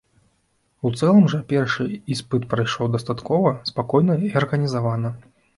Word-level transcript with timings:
У 0.89 0.91
цэлым 0.99 1.25
жа 1.33 1.41
першы 1.51 1.85
іспыт 2.17 2.49
прайшоў 2.53 2.91
дастаткова 2.97 3.55
спакойна 3.71 4.17
і 4.31 4.35
арганізавана. 4.43 5.17